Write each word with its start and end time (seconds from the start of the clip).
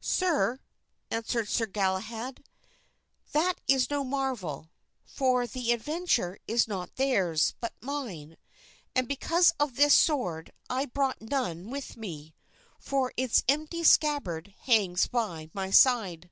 "Sir," 0.00 0.60
answered 1.10 1.48
Sir 1.48 1.66
Galahad, 1.66 2.44
"that 3.32 3.60
is 3.66 3.90
no 3.90 4.04
marvel, 4.04 4.70
for 5.04 5.44
the 5.44 5.72
adventure 5.72 6.38
is 6.46 6.68
not 6.68 6.94
theirs, 6.94 7.54
but 7.60 7.74
mine; 7.80 8.36
and 8.94 9.08
because 9.08 9.52
of 9.58 9.74
this 9.74 9.92
sword 9.92 10.52
I 10.70 10.86
brought 10.86 11.20
none 11.20 11.68
with 11.68 11.96
me, 11.96 12.32
for 12.78 13.12
its 13.16 13.42
empty 13.48 13.82
scabbard 13.82 14.54
hangs 14.60 15.08
by 15.08 15.50
my 15.52 15.72
side." 15.72 16.30